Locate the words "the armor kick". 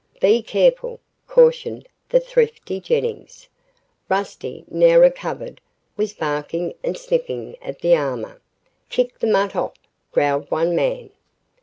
7.81-9.19